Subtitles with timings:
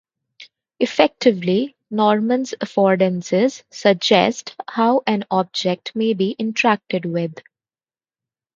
[0.79, 7.35] Effectively, Norman's affordances "suggest" how an object may be interacted with.